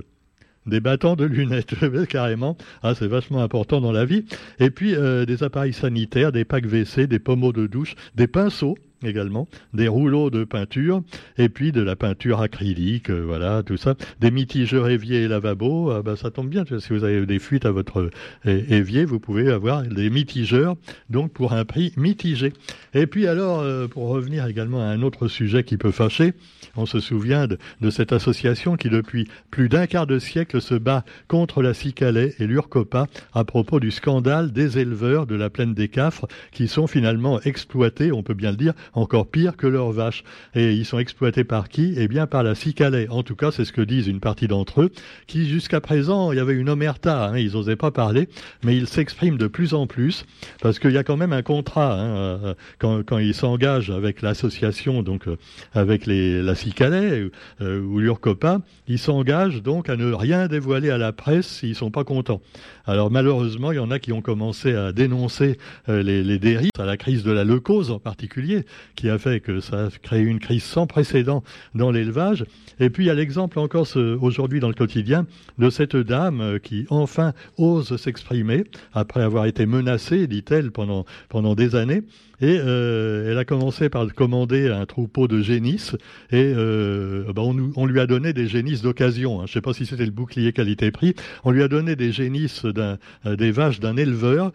des 0.66 0.80
battants 0.80 1.16
de 1.16 1.24
lunettes, 1.24 1.74
carrément. 2.10 2.58
Ah, 2.82 2.94
c'est 2.94 3.06
vachement 3.06 3.42
important 3.42 3.80
dans 3.80 3.92
la 3.92 4.04
vie. 4.04 4.26
Et 4.60 4.68
puis 4.68 4.94
des 5.26 5.42
appareils 5.42 5.72
sanitaires, 5.72 6.30
des 6.30 6.44
packs 6.44 6.66
WC, 6.66 7.06
des 7.06 7.18
pommeaux 7.18 7.54
de 7.54 7.66
douche, 7.66 7.94
des 8.16 8.26
pinceaux 8.26 8.76
également, 9.02 9.48
des 9.74 9.88
rouleaux 9.88 10.30
de 10.30 10.44
peinture, 10.44 11.02
et 11.36 11.48
puis 11.48 11.72
de 11.72 11.82
la 11.82 11.96
peinture 11.96 12.40
acrylique, 12.40 13.10
euh, 13.10 13.22
voilà, 13.24 13.62
tout 13.62 13.76
ça, 13.76 13.94
des 14.20 14.30
mitigeurs 14.30 14.88
éviers 14.88 15.22
et 15.22 15.28
lavabo, 15.28 15.90
ah 15.90 16.02
bah, 16.02 16.16
ça 16.16 16.30
tombe 16.30 16.48
bien, 16.48 16.64
si 16.64 16.92
vous 16.92 17.04
avez 17.04 17.26
des 17.26 17.38
fuites 17.38 17.66
à 17.66 17.70
votre 17.70 18.10
évier, 18.44 19.04
vous 19.04 19.20
pouvez 19.20 19.50
avoir 19.50 19.82
des 19.82 20.10
mitigeurs, 20.10 20.76
donc 21.10 21.32
pour 21.32 21.52
un 21.52 21.64
prix 21.64 21.92
mitigé. 21.96 22.52
Et 22.94 23.06
puis 23.06 23.26
alors, 23.26 23.60
euh, 23.60 23.86
pour 23.86 24.08
revenir 24.08 24.46
également 24.46 24.80
à 24.80 24.86
un 24.86 25.02
autre 25.02 25.28
sujet 25.28 25.64
qui 25.64 25.76
peut 25.76 25.90
fâcher, 25.90 26.34
on 26.76 26.86
se 26.86 27.00
souvient 27.00 27.46
de, 27.46 27.90
cette 27.90 28.12
association 28.12 28.76
qui 28.76 28.88
depuis 28.88 29.28
plus 29.50 29.68
d'un 29.68 29.86
quart 29.86 30.06
de 30.06 30.18
siècle 30.18 30.60
se 30.60 30.74
bat 30.74 31.04
contre 31.26 31.62
la 31.62 31.74
Cicalais 31.74 32.34
et 32.38 32.46
l'Urcopa 32.46 33.06
à 33.32 33.44
propos 33.44 33.80
du 33.80 33.90
scandale 33.90 34.52
des 34.52 34.78
éleveurs 34.78 35.26
de 35.26 35.34
la 35.34 35.50
plaine 35.50 35.74
des 35.74 35.88
Cafres 35.88 36.26
qui 36.52 36.68
sont 36.68 36.86
finalement 36.86 37.40
exploités, 37.40 38.12
on 38.12 38.22
peut 38.22 38.34
bien 38.34 38.50
le 38.50 38.56
dire, 38.56 38.74
encore 38.92 39.28
pire 39.28 39.56
que 39.56 39.66
leurs 39.66 39.92
vaches. 39.92 40.24
Et 40.54 40.72
ils 40.72 40.84
sont 40.84 40.98
exploités 40.98 41.44
par 41.44 41.68
qui? 41.68 41.94
Eh 41.96 42.08
bien 42.08 42.26
par 42.26 42.42
la 42.42 42.54
Cicalais. 42.54 43.08
En 43.10 43.22
tout 43.22 43.36
cas, 43.36 43.50
c'est 43.50 43.64
ce 43.64 43.72
que 43.72 43.80
disent 43.80 44.08
une 44.08 44.20
partie 44.20 44.48
d'entre 44.48 44.82
eux, 44.82 44.90
qui 45.26 45.48
jusqu'à 45.48 45.80
présent, 45.80 46.32
il 46.32 46.36
y 46.36 46.40
avait 46.40 46.54
une 46.54 46.68
omerta, 46.68 47.28
hein, 47.28 47.38
ils 47.38 47.52
n'osaient 47.52 47.76
pas 47.76 47.90
parler, 47.90 48.28
mais 48.64 48.76
ils 48.76 48.86
s'expriment 48.86 49.38
de 49.38 49.46
plus 49.46 49.74
en 49.74 49.86
plus, 49.86 50.24
parce 50.60 50.78
qu'il 50.78 50.92
y 50.92 50.98
a 50.98 51.04
quand 51.04 51.16
même 51.16 51.32
un 51.32 51.42
contrat, 51.42 51.94
hein, 51.94 52.06
euh, 52.08 52.54
quand, 52.78 53.02
quand, 53.04 53.18
ils 53.18 53.34
s'engagent 53.34 53.90
avec 53.90 54.22
l'association, 54.22 55.02
donc 55.02 55.28
euh, 55.28 55.36
avec 55.74 56.06
les, 56.06 56.42
la 56.42 56.54
Cicalais 56.54 57.30
euh, 57.60 57.80
ou 57.80 57.98
l'Urcopa, 57.98 58.60
ils 58.86 58.98
s'engagent 58.98 59.62
donc 59.62 59.88
à 59.88 59.96
ne 59.96 60.12
rien 60.12 60.48
dévoiler 60.48 60.90
à 60.90 60.98
la 60.98 61.12
presse 61.12 61.46
s'ils 61.46 61.74
sont 61.74 61.90
pas 61.90 62.04
contents. 62.04 62.40
Alors 62.86 63.10
malheureusement, 63.10 63.72
il 63.72 63.76
y 63.76 63.80
en 63.80 63.90
a 63.90 63.98
qui 63.98 64.12
ont 64.12 64.22
commencé 64.22 64.74
à 64.74 64.92
dénoncer 64.92 65.58
les, 65.88 66.22
les 66.22 66.38
dérives, 66.38 66.70
à 66.78 66.86
la 66.86 66.96
crise 66.96 67.22
de 67.22 67.32
la 67.32 67.44
leucose 67.44 67.90
en 67.90 67.98
particulier, 67.98 68.64
qui 68.96 69.08
a 69.08 69.18
fait 69.18 69.40
que 69.40 69.60
ça 69.60 69.86
a 69.86 69.90
créé 70.02 70.22
une 70.22 70.40
crise 70.40 70.64
sans 70.64 70.86
précédent 70.86 71.42
dans 71.74 71.90
l'élevage. 71.90 72.44
Et 72.80 72.90
puis 72.90 73.04
il 73.04 73.06
y 73.08 73.10
a 73.10 73.14
l'exemple 73.14 73.58
encore 73.58 73.86
aujourd'hui 74.20 74.60
dans 74.60 74.68
le 74.68 74.74
quotidien 74.74 75.26
de 75.58 75.70
cette 75.70 75.96
dame 75.96 76.40
euh, 76.40 76.58
qui 76.58 76.86
enfin 76.90 77.32
ose 77.56 77.96
s'exprimer 77.96 78.64
après 78.92 79.22
avoir 79.22 79.46
été 79.46 79.66
menacée, 79.66 80.26
dit-elle, 80.26 80.70
pendant, 80.70 81.04
pendant 81.28 81.54
des 81.54 81.74
années. 81.74 82.02
Et 82.40 82.56
euh, 82.60 83.32
elle 83.32 83.38
a 83.38 83.44
commencé 83.44 83.88
par 83.88 84.06
commander 84.14 84.68
un 84.68 84.86
troupeau 84.86 85.26
de 85.26 85.42
génisses 85.42 85.96
et 86.30 86.52
euh, 86.56 87.32
ben 87.32 87.42
on, 87.74 87.86
lui 87.86 87.98
a 87.98 88.06
donné 88.06 88.32
des 88.32 88.46
génisses 88.46 88.80
d'occasion. 88.80 89.40
Hein. 89.40 89.46
Je 89.46 89.50
ne 89.50 89.54
sais 89.54 89.60
pas 89.60 89.72
si 89.72 89.86
c'était 89.86 90.04
le 90.04 90.12
bouclier 90.12 90.52
qualité-prix. 90.52 91.14
On 91.42 91.50
lui 91.50 91.64
a 91.64 91.68
donné 91.68 91.96
des 91.96 92.12
génisses 92.12 92.64
des 92.64 93.50
vaches 93.50 93.80
d'un 93.80 93.96
éleveur 93.96 94.52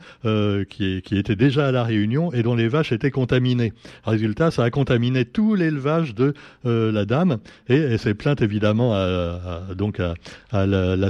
qui, 0.70 1.02
était 1.12 1.36
déjà 1.36 1.68
à 1.68 1.72
la 1.74 1.84
Réunion 1.84 2.32
et 2.32 2.42
dont 2.42 2.56
les 2.56 2.70
vaches 2.70 2.94
étaient 2.94 3.12
contaminées. 3.12 3.74
Résultat, 4.14 4.52
ça 4.52 4.64
a 4.64 4.70
contaminé 4.70 5.26
tout 5.26 5.56
l'élevage 5.56 6.16
de 6.16 6.34
euh, 6.66 6.92
la 6.92 7.06
dame 7.06 7.38
et 7.68 7.78
elle 7.78 8.00
s'est 8.00 8.14
plainte 8.14 8.42
évidemment 8.42 8.94
à, 8.94 9.74
donc 9.76 10.00
à, 10.00 10.16
la, 10.52 10.96
la 10.96 11.10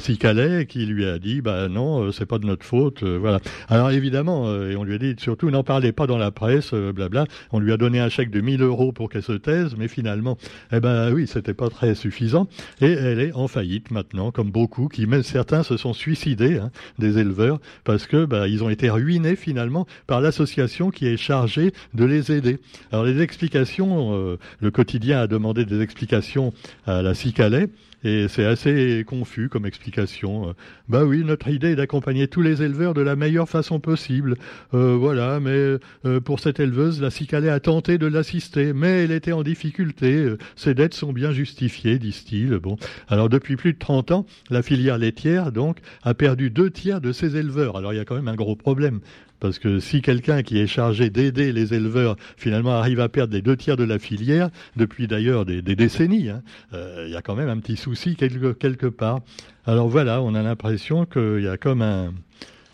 qui 0.65 0.85
lui 0.85 1.05
a 1.05 1.19
dit 1.19 1.41
bah 1.41 1.69
non, 1.69 2.11
c'est 2.11 2.25
pas 2.25 2.39
de 2.39 2.45
notre 2.45 2.65
faute. 2.65 3.03
voilà. 3.03 3.39
Alors 3.69 3.91
évidemment, 3.91 4.53
et 4.65 4.75
on 4.75 4.83
lui 4.83 4.95
a 4.95 4.97
dit 4.97 5.15
surtout 5.17 5.49
n'en 5.51 5.63
parlez 5.63 5.91
pas 5.91 6.07
dans 6.07 6.17
la 6.17 6.31
presse 6.31 6.71
euh, 6.73 6.91
blabla. 6.91 7.25
On 7.51 7.59
lui 7.59 7.71
a 7.71 7.77
donné 7.77 7.99
un 7.99 8.09
chèque 8.09 8.29
de 8.29 8.41
1000 8.41 8.61
euros 8.61 8.91
pour 8.91 9.09
qu'elle 9.09 9.23
se 9.23 9.33
taise, 9.33 9.75
mais 9.77 9.87
finalement, 9.87 10.37
eh 10.71 10.79
ben 10.79 11.13
oui, 11.13 11.27
c'était 11.27 11.53
pas 11.53 11.69
très 11.69 11.95
suffisant. 11.95 12.47
Et 12.81 12.91
elle 12.91 13.19
est 13.19 13.33
en 13.33 13.47
faillite 13.47 13.91
maintenant, 13.91 14.31
comme 14.31 14.51
beaucoup, 14.51 14.87
qui 14.87 15.05
même 15.05 15.23
certains 15.23 15.63
se 15.63 15.77
sont 15.77 15.93
suicidés, 15.93 16.57
hein, 16.57 16.71
des 16.99 17.17
éleveurs, 17.17 17.59
parce 17.83 18.07
que 18.07 18.25
bah, 18.25 18.47
ils 18.47 18.63
ont 18.63 18.69
été 18.69 18.89
ruinés 18.89 19.35
finalement 19.35 19.85
par 20.07 20.21
l'association 20.21 20.91
qui 20.91 21.07
est 21.07 21.17
chargée 21.17 21.73
de 21.93 22.05
les 22.05 22.31
aider. 22.31 22.59
Alors 22.93 23.05
les 23.05 23.23
explications, 23.23 24.13
euh, 24.13 24.37
le 24.59 24.69
quotidien 24.69 25.21
a 25.21 25.25
demandé 25.25 25.65
des 25.65 25.81
explications 25.81 26.53
à 26.85 27.01
la 27.01 27.15
CICALais. 27.15 27.69
Et 28.05 28.27
c'est 28.27 28.45
assez 28.45 29.03
confus 29.07 29.49
comme 29.49 29.65
explication. 29.65 30.49
Euh, 30.49 30.53
bah 30.89 31.03
oui, 31.03 31.23
notre 31.23 31.47
idée 31.47 31.69
est 31.69 31.75
d'accompagner 31.75 32.27
tous 32.27 32.41
les 32.41 32.61
éleveurs 32.61 32.93
de 32.93 33.01
la 33.01 33.15
meilleure 33.15 33.49
façon 33.49 33.79
possible. 33.79 34.35
Euh, 34.75 34.95
voilà, 34.95 35.39
mais 35.39 35.77
pour 36.19 36.39
cette 36.39 36.59
éleveuse, 36.59 37.01
la 37.01 37.09
Cicalais 37.09 37.49
a 37.49 37.59
tenté 37.59 37.97
de 37.97 38.05
l'assister, 38.05 38.73
mais 38.73 39.05
elle 39.05 39.11
était 39.11 39.31
en 39.31 39.41
difficulté. 39.41 40.31
Ses 40.55 40.75
dettes 40.75 40.93
sont 40.93 41.13
bien 41.13 41.31
justifiées, 41.31 41.97
disent-ils. 41.97 42.57
Bon, 42.57 42.75
alors 43.07 43.29
depuis 43.29 43.55
plus 43.55 43.73
de 43.73 43.79
30 43.79 44.11
ans, 44.11 44.25
la 44.51 44.61
filière 44.61 44.99
laitière, 44.99 45.51
donc, 45.51 45.79
a 46.03 46.13
perdu 46.13 46.51
deux 46.51 46.69
tiers 46.69 47.01
de 47.01 47.11
ses 47.11 47.37
éleveurs. 47.37 47.75
Alors 47.77 47.93
il 47.93 47.95
y 47.95 47.99
a 47.99 48.05
quand 48.05 48.15
même 48.15 48.27
un 48.27 48.35
gros 48.35 48.55
problème. 48.55 48.99
Parce 49.43 49.59
que 49.59 49.81
si 49.81 50.01
quelqu'un 50.01 50.41
qui 50.41 50.57
est 50.57 50.67
chargé 50.67 51.09
d'aider 51.09 51.51
les 51.51 51.73
éleveurs 51.73 52.15
finalement 52.37 52.77
arrive 52.77 53.01
à 53.01 53.09
perdre 53.09 53.33
les 53.33 53.41
deux 53.41 53.57
tiers 53.57 53.75
de 53.75 53.83
la 53.83 53.99
filière, 53.99 54.49
depuis 54.77 55.05
d'ailleurs 55.05 55.43
des, 55.43 55.61
décennies, 55.61 56.29
hein, 56.29 56.43
euh, 56.71 57.03
il 57.07 57.11
y 57.11 57.17
a 57.17 57.21
quand 57.21 57.35
même 57.35 57.49
un 57.49 57.57
petit 57.57 57.75
souci 57.75 58.15
quelque, 58.15 58.53
quelque 58.53 58.85
part. 58.85 59.19
Alors 59.65 59.89
voilà, 59.89 60.21
on 60.21 60.33
a 60.33 60.41
l'impression 60.41 61.05
qu'il 61.05 61.41
y 61.41 61.49
a 61.49 61.57
comme 61.57 61.81
un, 61.81 62.13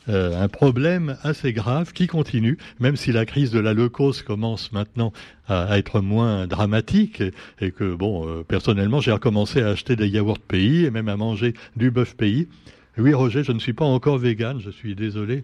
euh, 0.10 0.40
un 0.40 0.48
problème 0.48 1.18
assez 1.24 1.54
grave 1.54 1.92
qui 1.92 2.06
continue, 2.06 2.60
même 2.80 2.98
si 2.98 3.12
la 3.12 3.26
crise 3.26 3.50
de 3.50 3.60
la 3.60 3.74
leucose 3.74 4.22
commence 4.22 4.72
maintenant 4.72 5.12
à, 5.48 5.76
être 5.80 6.02
moins 6.02 6.46
dramatique 6.46 7.24
et, 7.62 7.72
que, 7.72 7.96
bon, 7.96 8.28
euh, 8.28 8.44
personnellement, 8.44 9.02
j'ai 9.02 9.12
recommencé 9.12 9.64
à 9.64 9.70
acheter 9.70 9.96
des 9.96 10.08
yaourts 10.08 10.38
pays 10.38 10.86
et 10.86 10.92
même 10.92 11.10
à 11.10 11.18
manger 11.18 11.56
du 11.76 11.90
bœuf 11.90 12.16
pays. 12.16 12.48
Oui, 13.00 13.16
Roger, 13.16 13.44
je 13.44 13.54
ne 13.54 13.60
suis 13.60 13.74
pas 13.74 13.86
encore 13.86 14.20
vegan, 14.20 14.60
je 14.60 14.70
suis 14.70 14.94
désolé 14.94 15.44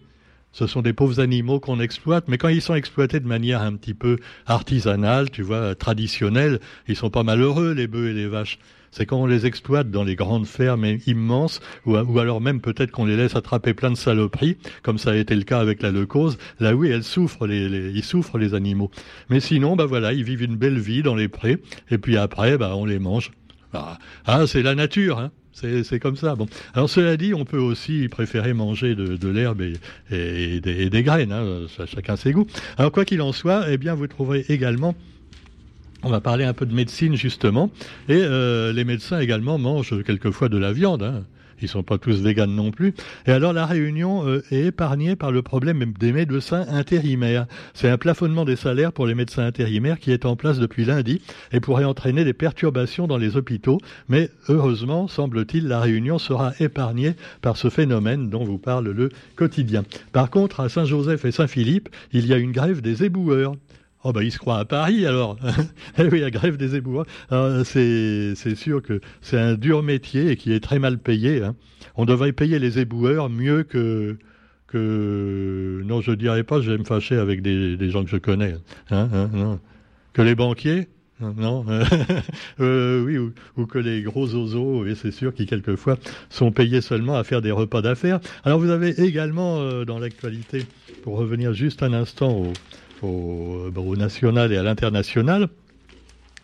ce 0.56 0.68
sont 0.68 0.82
des 0.82 0.94
pauvres 0.94 1.20
animaux 1.20 1.60
qu'on 1.60 1.82
exploite, 1.82 2.30
mais 2.30 2.38
quand 2.38 2.48
ils 2.48 2.62
sont 2.62 2.76
exploités 2.76 3.20
de 3.20 3.28
manière 3.28 3.62
un 3.62 3.74
petit 3.74 3.94
peu 3.94 4.16
artisanale, 4.46 5.30
tu 5.30 5.42
vois, 5.42 5.76
traditionnelle, 5.76 6.62
ils 6.88 6.96
sont 6.96 7.10
pas 7.10 7.24
malheureux, 7.24 7.74
les 7.74 7.88
bœufs 7.88 8.12
et 8.12 8.14
les 8.14 8.28
vaches. 8.28 8.58
C'est 8.90 9.06
quand 9.06 9.18
on 9.18 9.26
les 9.26 9.46
exploite 9.46 9.92
dans 9.92 10.06
les 10.06 10.16
grandes 10.16 10.48
fermes 10.48 10.86
immenses, 11.08 11.60
ou, 11.86 11.98
alors 11.98 12.40
même 12.40 12.62
peut-être 12.62 12.92
qu'on 12.92 13.04
les 13.04 13.18
laisse 13.18 13.36
attraper 13.36 13.74
plein 13.74 13.92
de 13.92 13.98
saloperies, 13.98 14.56
comme 14.82 14.98
ça 14.98 15.12
a 15.12 15.16
été 15.18 15.36
le 15.36 15.44
cas 15.44 15.60
avec 15.60 15.82
la 15.82 15.92
leucose. 15.92 16.38
Là 16.62 16.74
oui, 16.74 16.88
elles 16.88 17.04
souffrent, 17.04 17.48
les, 17.48 17.92
ils 17.94 18.04
souffrent 18.06 18.38
les 18.38 18.54
animaux. 18.54 18.92
Mais 19.30 19.42
sinon, 19.42 19.76
bah 19.76 19.86
voilà, 19.86 20.14
ils 20.14 20.24
vivent 20.24 20.44
une 20.44 20.56
belle 20.56 20.80
vie 20.80 21.04
dans 21.04 21.16
les 21.16 21.28
prés, 21.28 21.58
et 21.92 21.98
puis 21.98 22.16
après, 22.16 22.58
bah 22.58 22.78
on 22.78 22.86
les 22.86 23.00
mange. 23.00 23.32
Ah, 23.74 23.98
ah 24.26 24.48
c'est 24.48 24.64
la 24.64 24.74
nature, 24.74 25.20
hein. 25.20 25.32
C'est 25.56 26.00
comme 26.00 26.18
ça. 26.18 26.36
Bon. 26.36 26.48
Alors 26.74 26.90
cela 26.90 27.16
dit, 27.16 27.34
on 27.34 27.46
peut 27.46 27.58
aussi 27.58 28.10
préférer 28.10 28.54
manger 28.54 28.94
de, 28.94 29.28
l'herbe 29.30 29.62
et, 30.12 30.60
des, 30.60 31.04
graines. 31.04 31.32
Hein, 31.32 31.68
chacun 31.86 32.18
ses 32.18 32.34
goûts. 32.34 32.48
Alors 32.78 32.92
quoi 32.92 33.06
qu'il 33.06 33.22
en 33.22 33.32
soit, 33.32 33.66
eh 33.70 33.78
bien 33.78 33.96
vous 33.96 34.08
trouverez 34.08 34.46
également 34.50 34.96
on 36.04 36.10
va 36.10 36.22
parler 36.22 36.46
un 36.46 36.54
peu 36.54 36.68
de 36.68 36.74
médecine 36.74 37.16
justement, 37.16 37.72
et 38.10 38.14
euh, 38.14 38.72
les 38.72 38.84
médecins 38.84 39.20
également 39.20 39.58
mangent 39.58 40.04
quelquefois 40.04 40.50
de 40.50 40.58
la 40.60 40.72
viande. 40.72 41.02
Hein. 41.02 41.24
Ils 41.62 41.68
sont 41.68 41.84
pas 41.84 41.98
tous 41.98 42.22
véganes 42.22 42.56
non 42.56 42.72
plus. 42.72 42.94
Et 43.26 43.32
alors 43.32 43.54
la 43.54 43.66
Réunion 43.66 44.28
euh, 44.28 44.44
est 44.52 44.66
épargnée 44.66 45.16
par 45.16 45.32
le 45.32 45.42
problème 45.42 45.94
des 46.00 46.12
médecins 46.12 46.66
intérimaires. 46.70 47.48
C'est 47.74 47.90
un 47.90 47.98
plafonnement 47.98 48.46
des 48.46 48.56
salaires 48.56 48.92
pour 48.92 49.08
les 49.08 49.16
médecins 49.16 49.46
intérimaires 49.46 50.00
qui 50.00 50.12
est 50.12 50.26
en 50.26 50.36
place 50.36 50.60
depuis 50.60 50.86
lundi 50.86 51.22
et 51.52 51.60
pourrait 51.60 51.86
entraîner 51.86 52.24
des 52.24 52.34
perturbations 52.34 53.08
dans 53.08 53.18
les 53.18 53.38
hôpitaux. 53.38 53.80
Mais 54.10 54.30
heureusement, 54.50 55.08
semble-t-il, 55.08 55.68
la 55.68 55.80
Réunion 55.80 56.20
sera 56.20 56.54
épargnée 56.60 57.14
par 57.42 57.58
ce 57.58 57.70
phénomène 57.70 58.30
dont 58.30 58.44
vous 58.44 58.58
parle 58.58 58.90
le 58.90 59.10
quotidien. 59.36 59.84
Par 60.12 60.30
contre, 60.30 60.60
à 60.60 60.70
Saint-Joseph 60.70 61.26
et 61.26 61.32
Saint-Philippe, 61.32 61.90
il 62.12 62.26
y 62.28 62.34
a 62.34 62.38
une 62.38 62.52
grève 62.52 62.82
des 62.82 63.04
éboueurs. 63.04 63.56
Oh 64.08 64.14
ben, 64.14 64.22
il 64.22 64.32
se 64.32 64.38
croit 64.38 64.60
à 64.60 64.66
Paris 64.66 65.08
alors. 65.08 65.36
eh 65.98 66.04
oui, 66.04 66.20
la 66.20 66.30
grève 66.30 66.58
des 66.58 66.76
éboueurs. 66.76 67.08
C'est 67.64 68.56
sûr 68.56 68.84
que 68.84 69.02
c'est 69.22 69.40
un 69.40 69.56
dur 69.56 69.82
métier 69.82 70.30
et 70.30 70.38
qui 70.38 70.54
est 70.54 70.60
très 70.60 70.78
mal 70.78 71.00
payé. 71.00 71.42
Hein. 71.42 71.56
On 71.96 72.06
devrait 72.06 72.32
payer 72.32 72.60
les 72.60 72.78
éboueurs 72.78 73.32
mieux 73.32 73.64
que 73.64 74.16
que 74.68 75.82
non, 75.86 76.02
je 76.02 76.12
dirais 76.12 76.44
pas. 76.44 76.62
Je 76.62 76.72
vais 76.72 76.78
me 76.78 76.84
fâcher 76.84 77.18
avec 77.18 77.42
des, 77.42 77.78
des 77.78 77.90
gens 77.90 78.04
que 78.04 78.12
je 78.12 78.18
connais. 78.18 78.56
Hein, 78.92 79.10
hein. 79.12 79.60
Que 80.14 80.22
les 80.22 80.36
banquiers. 80.36 80.88
Non, 81.22 81.66
euh, 82.60 83.02
oui, 83.06 83.18
ou, 83.18 83.32
ou, 83.56 83.66
que 83.66 83.80
les 83.80 84.02
gros 84.02 84.28
oiseaux, 84.36 84.86
et 84.86 84.96
c'est 84.96 85.12
sûr, 85.12 85.34
qui 85.34 85.46
quelquefois 85.46 85.98
sont 86.30 86.52
payés 86.52 86.82
seulement 86.82 87.16
à 87.16 87.24
faire 87.24 87.42
des 87.42 87.52
repas 87.52 87.82
d'affaires. 87.82 88.20
Alors 88.44 88.60
vous 88.60 88.70
avez 88.70 89.00
également 89.02 89.62
euh, 89.62 89.86
dans 89.86 89.98
l'actualité, 89.98 90.66
pour 91.04 91.18
revenir 91.18 91.54
juste 91.54 91.84
un 91.84 91.94
instant 91.94 92.32
au, 92.32 92.52
au, 93.06 93.72
au 93.76 93.96
national 93.96 94.52
et 94.52 94.58
à 94.58 94.64
l'international. 94.64 95.50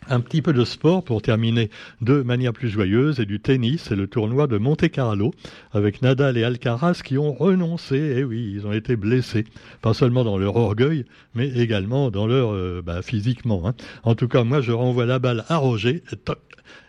Un 0.08 0.20
petit 0.20 0.42
peu 0.42 0.52
de 0.52 0.64
sport 0.64 1.04
pour 1.04 1.22
terminer 1.22 1.70
de 2.00 2.22
manière 2.22 2.52
plus 2.52 2.68
joyeuse 2.68 3.20
et 3.20 3.24
du 3.24 3.38
tennis 3.38 3.92
et 3.92 3.96
le 3.96 4.08
tournoi 4.08 4.48
de 4.48 4.58
Monte 4.58 4.90
Carlo 4.90 5.32
avec 5.72 6.02
Nadal 6.02 6.36
et 6.36 6.42
Alcaraz 6.42 7.02
qui 7.04 7.18
ont 7.18 7.32
renoncé. 7.32 7.96
Et 7.96 8.18
eh 8.18 8.24
oui, 8.24 8.52
ils 8.52 8.66
ont 8.66 8.72
été 8.72 8.96
blessés, 8.96 9.44
pas 9.80 9.94
seulement 9.94 10.24
dans 10.24 10.38
leur 10.38 10.56
orgueil, 10.56 11.04
mais 11.34 11.48
également 11.48 12.10
dans 12.10 12.26
leur 12.26 12.52
euh, 12.52 12.82
bah, 12.84 13.00
physiquement. 13.02 13.62
Hein. 13.66 13.74
En 14.02 14.16
tout 14.16 14.26
cas, 14.26 14.42
moi, 14.42 14.60
je 14.60 14.72
renvoie 14.72 15.06
la 15.06 15.20
balle 15.20 15.44
à 15.48 15.58
Roger. 15.58 16.02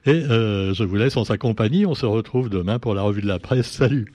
Et 0.06 0.10
euh, 0.10 0.74
je 0.74 0.84
vous 0.84 0.96
laisse 0.96 1.16
en 1.16 1.24
sa 1.24 1.38
compagnie. 1.38 1.86
On 1.86 1.96
se 1.96 2.08
retrouve 2.08 2.50
demain 2.50 2.80
pour 2.80 2.96
la 2.96 3.04
revue 3.04 3.22
de 3.22 3.28
la 3.28 3.40
presse. 3.40 3.68
Salut. 3.68 4.12